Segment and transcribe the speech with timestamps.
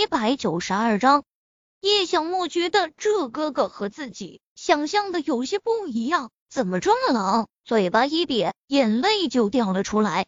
[0.00, 1.24] 一百九十二章，
[1.82, 7.48] 叶小莫觉得这哥哥和自己想象的有些不一样，怎么这么冷？
[7.66, 10.26] 嘴巴一瘪，眼泪就掉了出来。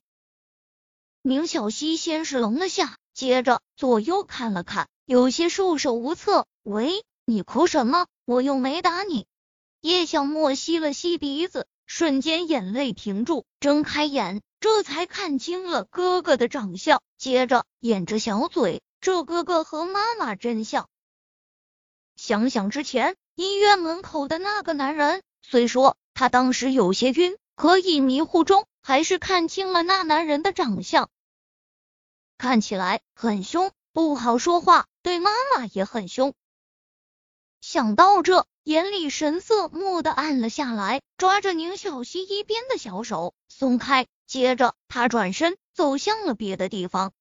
[1.22, 6.46] 宁小溪先是愣了下，接着左右看了看，有些束手无策。
[6.62, 8.08] 喂，你哭什么？
[8.26, 9.26] 我又没打你。
[9.80, 14.42] 叶小莫吸了吸鼻子，瞬间眼泪停住，睁开眼。
[14.60, 20.88] 这才看清了哥哥的长相，接着掩着小嘴，这哥哥和妈妈真像。
[22.14, 31.10] 想想之前医院门口的那个男人，虽说他当时有些晕，可以迷糊中还是看清了那男人的长相，
[32.38, 36.32] 看起来很凶，不好说话，对妈妈也很凶。
[37.60, 44.06] 想到这，眼里神色蓦地暗了下来，抓着宁小溪一边的小手松开。
[44.28, 47.12] 接着，他转身走向了别的地方。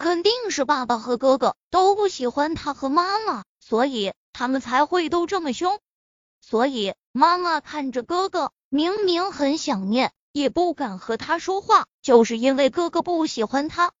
[0.00, 5.78] 肯定是爸爸和哥哥都不喜欢他和妈妈，所以他们才会都这么凶。
[6.40, 13.92] 所以妈妈看着哥哥，明明很想念，也不敢和他说话，就是因为哥哥不喜欢他。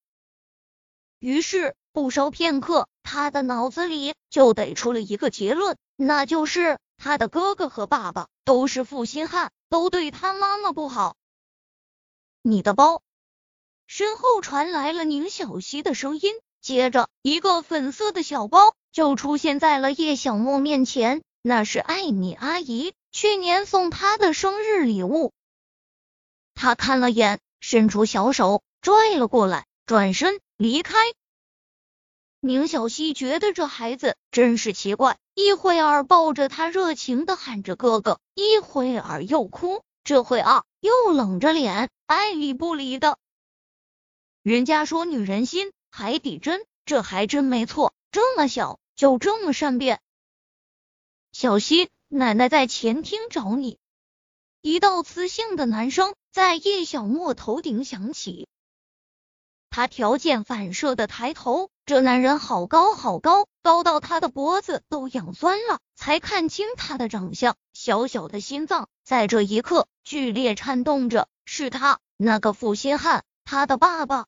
[1.18, 11.14] 于是不消片刻，他的脑子里就得出了一个结论，那就是他的哥哥和爸爸都是负心汉，都对他妈妈不好。
[12.40, 13.02] 你的包，
[13.92, 25.32] 身后传来了宁小溪的声音，接着一个粉色的小包就出现在了叶小莫面前，那是艾米阿姨去年送他的生日礼物。
[26.54, 30.96] 他看了眼，伸出小手拽了过来，转身离开。
[32.38, 41.90] 宁小溪觉得这孩子真是奇怪，一会儿抱着他热情的喊着哥哥，一会儿又哭，这会儿又冷着脸。
[42.06, 43.18] 爱理不理的，
[44.42, 47.92] 人家说女人心海底针，这还真没错。
[48.10, 50.00] 这么小就这么善变。
[51.30, 53.78] 小溪，奶奶在前厅找你。
[54.62, 58.48] 一道磁性的男声在叶小莫头顶响起，
[59.68, 67.56] 他条件反射的抬头，这男人好高好高，高到他的脖子都痒酸了，才看清他的长相。
[67.74, 71.28] 小小的心脏在这一刻剧烈颤动着。
[71.46, 74.26] 是他那个负心汉，他的爸爸。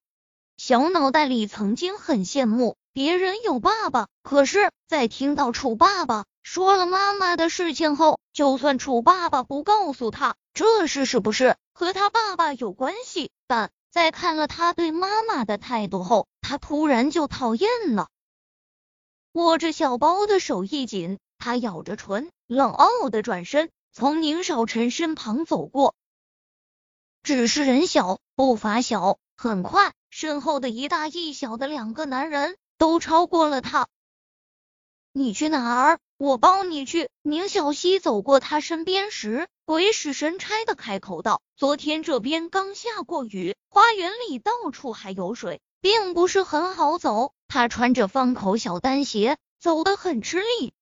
[0.56, 18.09] 小脑袋里曾经很羡慕别人有爸爸，可是，在听到楚爸爸说了妈妈的事情后，就算楚爸爸不告诉他这事是不是和他爸爸有关系，但在看了他对妈妈的态度后，他突然就讨厌了。
[19.31, 25.94] 握着小包的手一紧，他咬着唇，冷傲的转身，从宁少臣身旁走过。
[27.22, 33.88] 只是人小步伐小，很快身后的一大一小的两个男人都超过了他。
[35.12, 35.98] 你去哪儿？
[36.16, 37.10] 我帮你去。
[37.20, 47.34] 宁小溪走过他身边时，鬼使神差的开口道：“昨天这边刚下过雨，花园里到处还有水，并不是很好走。
[47.49, 50.72] 他穿着方口小单鞋，走得很吃力。”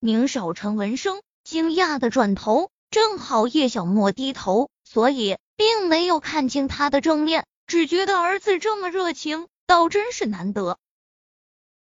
[0.00, 4.70] 宁少成闻声，惊讶的转头，正好叶小莫低头。
[4.82, 10.78] 所以并没有看清他的正面，只觉得儿子这么热情，倒真是难得。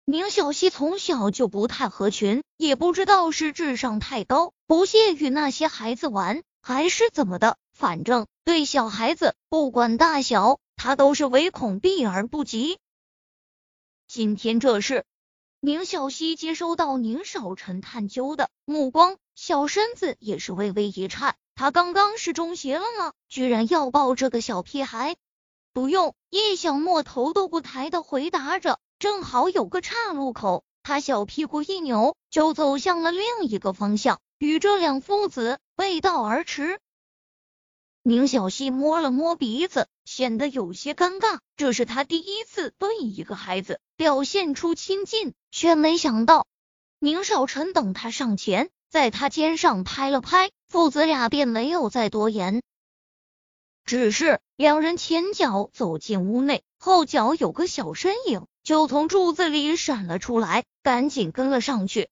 [0.05, 12.79] 宁小溪从小就不太合群，也不知道是智商太高，不屑与那些孩子玩，还是怎么的，反正对小孩子不管大小，他都是唯恐避而不及。
[14.07, 15.03] 今天这事，
[15.59, 21.35] 宁小溪接收到宁少臣探究的目光，小身子也是微微一颤。
[21.57, 23.13] 他刚刚是中邪了吗？
[23.27, 25.15] 居然要抱这个小屁孩？
[25.73, 28.77] 不用，叶小莫头都不抬的回答着。
[28.99, 36.79] 正好有个岔路口，他小屁股一扭，就走向了另一个方向，与这两父子背道而驰。
[38.03, 41.39] 宁小溪摸了摸鼻子，显得有些尴尬。
[41.55, 46.45] 这是他第一次对一个孩子表现出亲近，却没想到
[46.99, 48.69] 宁少臣等他上前。
[48.89, 52.61] 在他肩上拍了拍，父子俩便没有再多言。
[53.85, 62.09] 只是两人前脚走进屋内，后脚有个小身影就从柱子里闪了出来，赶紧跟了上去。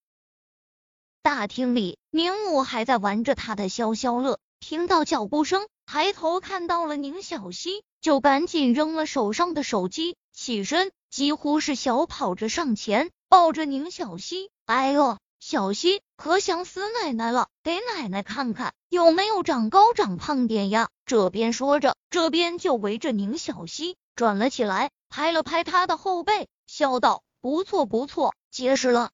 [1.22, 14.50] 大厅里，宁母还在玩着他的消消乐，听到脚步声，抬头看到了宁小溪，就赶紧扔了手上的手机，起身几乎是小跑着上前，抱着宁小溪。
[14.66, 15.18] 哎呦！
[15.42, 20.90] 小溪可想死奶奶了，给奶奶看看有没有长高长胖点呀！
[21.06, 29.12] 这边说着，这边就围着宁小溪转了起来，拍了拍他的后背，笑道：“不错不错，结实了。”